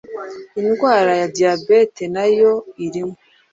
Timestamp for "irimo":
2.85-3.15